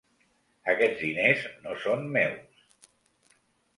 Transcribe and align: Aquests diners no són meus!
Aquests 0.73 1.03
diners 1.03 1.45
no 1.67 1.77
són 1.85 2.09
meus! 2.19 2.67